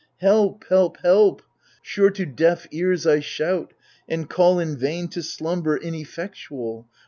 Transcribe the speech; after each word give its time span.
Help, 0.17 0.65
help, 0.69 0.97
help 1.03 1.43
I 1.43 1.57
Sure 1.83 2.09
to 2.09 2.25
deaf 2.25 2.65
ears 2.71 3.05
I 3.05 3.19
shout, 3.19 3.75
and 4.09 4.27
call 4.27 4.57
in 4.57 4.75
vain 4.75 5.07
To 5.09 5.21
slumber 5.21 5.77
inefiectual. 5.77 6.87